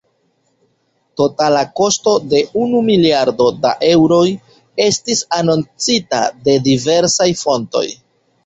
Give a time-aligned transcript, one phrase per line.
[1.19, 4.25] Totala kosto de unu miliardo da eŭroj
[4.89, 7.89] estis anoncita de diversaj fontoj.